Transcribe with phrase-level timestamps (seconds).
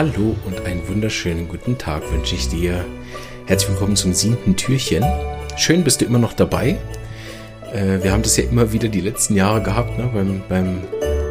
[0.00, 2.86] Hallo und einen wunderschönen guten Tag wünsche ich dir.
[3.44, 5.04] Herzlich willkommen zum siebten Türchen.
[5.58, 6.78] Schön bist du immer noch dabei.
[7.74, 10.08] Äh, wir haben das ja immer wieder die letzten Jahre gehabt, ne?
[10.14, 10.78] beim, beim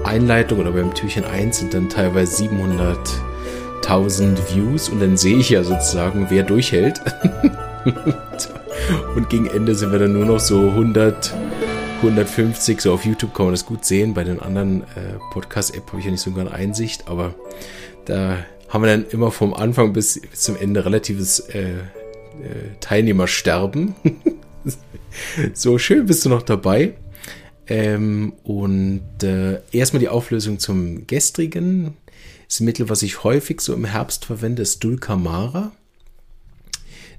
[0.04, 5.64] Einleitung oder beim Türchen 1 sind dann teilweise 700.000 Views und dann sehe ich ja
[5.64, 7.02] sozusagen, wer durchhält.
[9.16, 11.34] und gegen Ende sind wir dann nur noch so 100,
[12.04, 14.14] 150, so auf YouTube kann man das gut sehen.
[14.14, 17.34] Bei den anderen äh, Podcast-App habe ich ja nicht so eine Einsicht, aber
[18.06, 18.38] da
[18.70, 23.96] haben wir dann immer vom Anfang bis, bis zum Ende relatives äh, äh, Teilnehmersterben.
[25.54, 26.94] so schön bist du noch dabei.
[27.68, 31.98] Ähm, und äh, erstmal die Auflösung zum gestrigen.
[32.48, 35.72] Das Mittel, was ich häufig so im Herbst verwende, ist Dulcamara.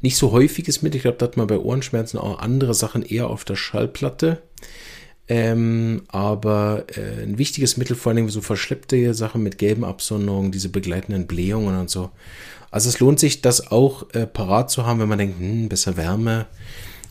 [0.02, 0.96] Nicht so häufiges Mittel.
[0.96, 4.42] Ich glaube, da hat man bei Ohrenschmerzen auch andere Sachen eher auf der Schallplatte.
[5.30, 10.70] Ähm, aber äh, ein wichtiges Mittel, vor allem so verschleppte Sachen mit gelben Absonderungen, diese
[10.70, 12.10] begleitenden Blähungen und so.
[12.72, 15.96] Also es lohnt sich, das auch äh, parat zu haben, wenn man denkt, hm, besser
[15.96, 16.46] Wärme,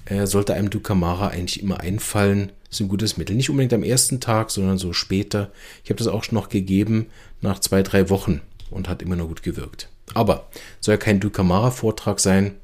[0.04, 2.52] äh, sollte einem Ducamara eigentlich immer einfallen.
[2.70, 3.38] Ist ein gutes Mittel.
[3.38, 5.50] Nicht unbedingt am ersten Tag, sondern so später.
[5.86, 7.06] Ich habe das auch noch gegeben
[7.40, 9.88] nach zwei, drei Wochen und hat immer noch gut gewirkt.
[10.14, 10.50] Aber
[10.82, 12.56] soll ja kein Ducamara-Vortrag sein.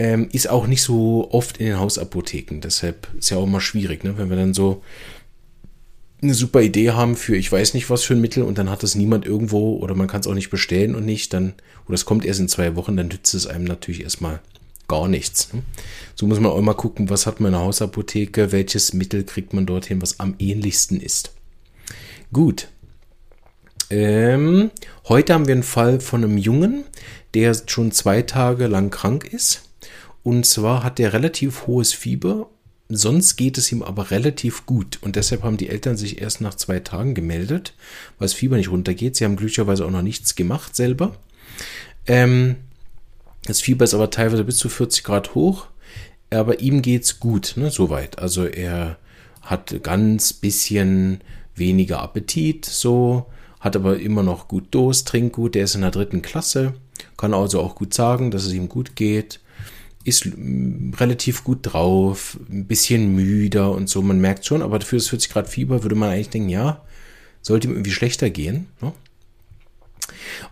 [0.00, 2.60] Ähm, ist auch nicht so oft in den Hausapotheken.
[2.62, 4.16] Deshalb ist ja auch immer schwierig, ne?
[4.16, 4.82] wenn wir dann so
[6.22, 8.82] eine super Idee haben für ich weiß nicht was für ein Mittel und dann hat
[8.82, 11.52] das niemand irgendwo oder man kann es auch nicht bestellen und nicht, dann,
[11.84, 14.40] oder es kommt erst in zwei Wochen, dann nützt es einem natürlich erstmal
[14.88, 15.52] gar nichts.
[15.52, 15.62] Ne?
[16.14, 19.52] So muss man auch immer gucken, was hat man in der Hausapotheke, welches Mittel kriegt
[19.52, 21.32] man dorthin, was am ähnlichsten ist.
[22.32, 22.68] Gut.
[23.90, 24.70] Ähm,
[25.10, 26.84] heute haben wir einen Fall von einem Jungen,
[27.34, 29.69] der schon zwei Tage lang krank ist.
[30.22, 32.48] Und zwar hat er relativ hohes Fieber.
[32.88, 34.98] Sonst geht es ihm aber relativ gut.
[35.00, 37.74] Und deshalb haben die Eltern sich erst nach zwei Tagen gemeldet,
[38.18, 39.16] weil das Fieber nicht runtergeht.
[39.16, 41.14] Sie haben glücklicherweise auch noch nichts gemacht selber.
[42.06, 42.56] Ähm,
[43.44, 45.68] das Fieber ist aber teilweise bis zu 40 Grad hoch.
[46.30, 48.18] Aber ihm geht's gut, ne, soweit.
[48.18, 48.98] Also er
[49.40, 51.22] hat ganz bisschen
[51.54, 53.26] weniger Appetit, so,
[53.58, 55.54] hat aber immer noch gut Durst, trinkt gut.
[55.54, 56.74] Der ist in der dritten Klasse,
[57.16, 59.40] kann also auch gut sagen, dass es ihm gut geht
[60.04, 60.26] ist
[60.98, 64.00] relativ gut drauf, ein bisschen müder und so.
[64.02, 66.82] Man merkt schon, aber für das 40 Grad Fieber würde man eigentlich denken, ja,
[67.42, 68.66] sollte ihm irgendwie schlechter gehen.
[68.80, 68.92] Ne?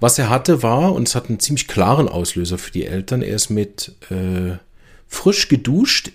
[0.01, 3.37] Was er hatte war, und es hat einen ziemlich klaren Auslöser für die Eltern, er
[3.37, 4.59] ist mit äh,
[5.07, 6.13] frisch geduscht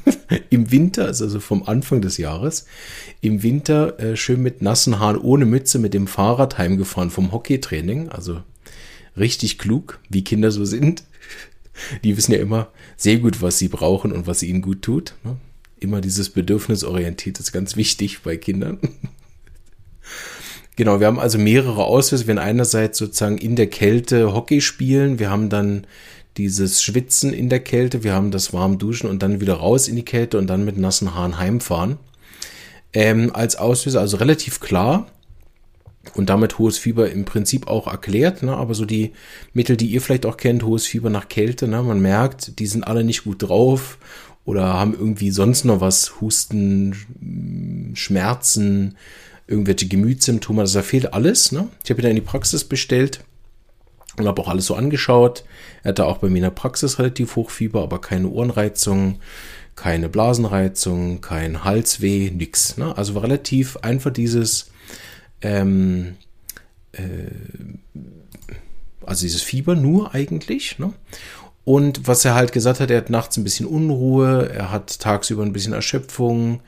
[0.50, 2.66] im Winter, also vom Anfang des Jahres,
[3.20, 8.08] im Winter äh, schön mit nassen Haaren ohne Mütze mit dem Fahrrad heimgefahren vom Hockeytraining,
[8.08, 8.42] also
[9.16, 11.02] richtig klug, wie Kinder so sind.
[12.04, 15.14] Die wissen ja immer sehr gut, was sie brauchen und was ihnen gut tut.
[15.24, 15.36] Ne?
[15.78, 18.78] Immer dieses Bedürfnisorientiert ist ganz wichtig bei Kindern.
[20.76, 22.26] Genau, wir haben also mehrere Auslöser.
[22.26, 25.18] Wir haben einerseits sozusagen in der Kälte Hockey spielen.
[25.18, 25.86] Wir haben dann
[26.36, 28.04] dieses Schwitzen in der Kälte.
[28.04, 30.76] Wir haben das warm Duschen und dann wieder raus in die Kälte und dann mit
[30.76, 31.96] nassen Haaren heimfahren.
[32.92, 35.06] Ähm, als Auslöser also relativ klar
[36.16, 38.56] und damit hohes Fieber im Prinzip auch erklärt, ne?
[38.56, 39.12] aber so die
[39.52, 41.82] Mittel, die ihr vielleicht auch kennt, hohes Fieber nach Kälte, ne?
[41.82, 43.98] man merkt, die sind alle nicht gut drauf
[44.44, 46.94] oder haben irgendwie sonst noch was, Husten,
[47.94, 48.96] Schmerzen,
[49.46, 51.52] irgendwelche Gemütssymptome, also da fehlt alles.
[51.52, 51.68] Ne?
[51.84, 53.20] Ich habe ihn dann in die Praxis bestellt
[54.16, 55.44] und habe auch alles so angeschaut.
[55.82, 59.18] Er hatte auch bei mir in der Praxis relativ Hochfieber, aber keine Ohrenreizung,
[59.74, 62.78] keine Blasenreizung, kein Halsweh, nix.
[62.78, 62.96] Ne?
[62.96, 64.70] Also war relativ einfach dieses
[65.42, 66.16] ähm,
[66.92, 67.00] äh,
[69.04, 70.78] also dieses Fieber nur eigentlich.
[70.78, 70.92] Ne?
[71.64, 75.42] Und was er halt gesagt hat, er hat nachts ein bisschen Unruhe, er hat tagsüber
[75.42, 76.60] ein bisschen Erschöpfung.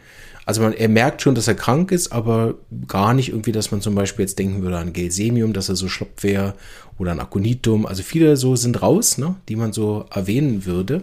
[0.44, 2.54] Also man, er merkt schon, dass er krank ist, aber
[2.86, 5.88] gar nicht irgendwie, dass man zum Beispiel jetzt denken würde an Gelsemium, dass er so
[5.88, 6.54] schlapp wäre
[6.96, 7.86] oder an Aconitum.
[7.86, 11.02] Also viele so sind raus, ne, die man so erwähnen würde.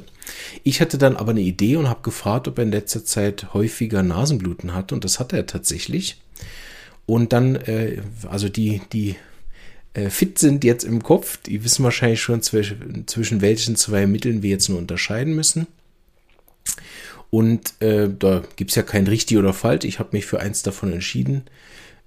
[0.64, 4.02] Ich hatte dann aber eine Idee und habe gefragt, ob er in letzter Zeit häufiger
[4.04, 6.18] Nasenbluten hat und das hat er tatsächlich.
[7.06, 9.16] Und dann, äh, also die, die
[9.94, 14.44] äh, fit sind jetzt im Kopf, die wissen wahrscheinlich schon, zwischen, zwischen welchen zwei Mitteln
[14.44, 15.68] wir jetzt nur unterscheiden müssen.
[17.30, 19.86] Und äh, da gibt's ja kein richtig oder falsch.
[19.86, 21.44] Ich habe mich für eins davon entschieden.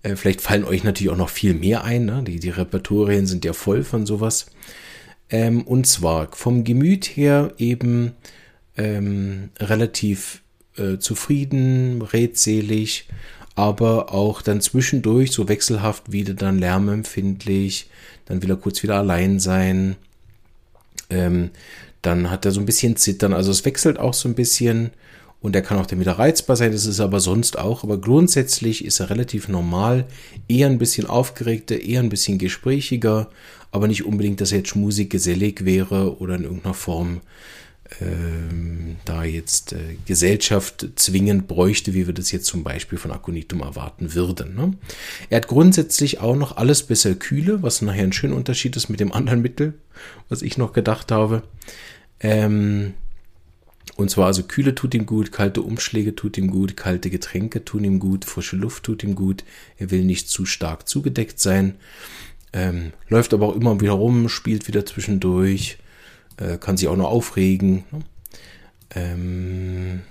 [0.03, 2.07] Äh, vielleicht fallen euch natürlich auch noch viel mehr ein.
[2.07, 2.23] Ne?
[2.27, 4.47] Die, die Repertorien sind ja voll von sowas.
[5.31, 8.13] Ähm, und zwar vom Gemüt her eben
[8.77, 10.43] ähm, relativ
[10.77, 13.09] äh, zufrieden, redselig
[13.59, 17.91] aber auch dann zwischendurch so wechselhaft wieder dann lärmempfindlich,
[18.27, 19.97] dann will er kurz wieder allein sein,
[21.11, 21.51] ähm,
[22.01, 24.91] dann hat er so ein bisschen Zittern, also es wechselt auch so ein bisschen
[25.41, 27.83] und er kann auch dann wieder reizbar sein, das ist aber sonst auch.
[27.83, 30.07] Aber grundsätzlich ist er relativ normal,
[30.47, 33.29] eher ein bisschen aufgeregter, eher ein bisschen gesprächiger,
[33.73, 37.23] aber nicht unbedingt, dass er jetzt schmusig, gesellig wäre oder in irgendeiner Form
[38.01, 43.61] ähm, da jetzt äh, Gesellschaft zwingend bräuchte, wie wir das jetzt zum Beispiel von Aconitum
[43.61, 44.55] erwarten würden.
[44.55, 44.75] Ne?
[45.31, 49.01] Er hat grundsätzlich auch noch alles besser Kühle, was nachher ein schöner Unterschied ist mit
[49.01, 49.75] dem anderen Mittel,
[50.29, 51.43] was ich noch gedacht habe.
[52.21, 52.95] Ähm,
[53.97, 57.85] und zwar also Kühle tut ihm gut, kalte Umschläge tut ihm gut, kalte Getränke tun
[57.85, 59.45] ihm gut, frische Luft tut ihm gut.
[59.79, 61.77] Er will nicht zu stark zugedeckt sein.
[62.53, 65.79] Ähm, läuft aber auch immer wieder rum, spielt wieder zwischendurch,
[66.39, 67.85] äh, kann sich auch noch aufregen.
[67.91, 68.01] Ne?
[68.95, 70.03] Ähm,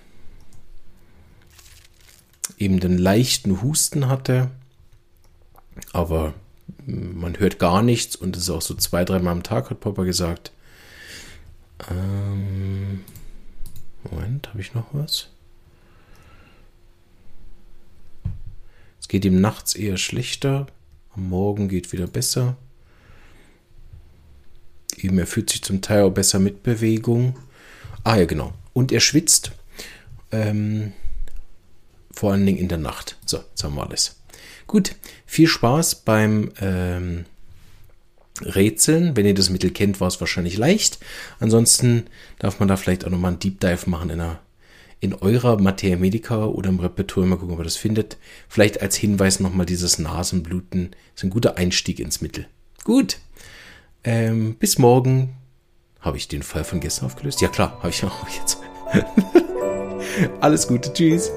[2.58, 4.52] eben den leichten Husten hatte,
[5.94, 6.34] aber
[6.86, 10.04] man hört gar nichts und es ist auch so zwei, dreimal am Tag, hat Papa
[10.04, 10.52] gesagt.
[11.90, 13.04] Ähm,
[14.04, 15.30] Moment, habe ich noch was?
[19.00, 20.68] Es geht ihm nachts eher schlechter,
[21.16, 22.58] am Morgen geht wieder besser.
[24.98, 27.38] Eben, er fühlt sich zum Teil auch besser mit Bewegung.
[28.04, 28.54] Ah ja, genau.
[28.74, 29.52] Und er schwitzt.
[30.32, 30.94] Ähm,
[32.12, 33.18] vor allen Dingen in der Nacht.
[33.26, 34.16] So, jetzt haben wir alles.
[34.66, 34.96] Gut,
[35.26, 37.26] viel Spaß beim ähm,
[38.42, 39.16] Rätseln.
[39.16, 41.00] Wenn ihr das Mittel kennt, war es wahrscheinlich leicht.
[41.40, 42.08] Ansonsten
[42.40, 44.40] darf man da vielleicht auch nochmal einen Deep Dive machen in, einer,
[45.00, 47.28] in eurer Materia Medica oder im Repertoire.
[47.28, 48.18] Mal gucken, ob ihr das findet.
[48.50, 50.96] Vielleicht als Hinweis nochmal dieses Nasenbluten.
[51.16, 52.48] Ist ein guter Einstieg ins Mittel.
[52.84, 53.20] Gut.
[54.04, 55.36] Ähm, bis morgen.
[56.00, 57.42] Habe ich den Fall von gestern aufgelöst?
[57.42, 58.60] Ja klar, habe ich auch jetzt.
[60.40, 60.94] Alles Gute.
[60.94, 61.32] Tschüss.